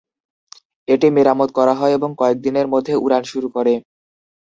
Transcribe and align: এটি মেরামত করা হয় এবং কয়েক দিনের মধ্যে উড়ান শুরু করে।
এটি 0.87 1.07
মেরামত 1.15 1.49
করা 1.57 1.73
হয় 1.75 1.93
এবং 1.93 2.09
কয়েক 2.17 2.37
দিনের 2.45 2.67
মধ্যে 2.73 2.93
উড়ান 3.03 3.23
শুরু 3.31 3.47
করে। 3.55 3.73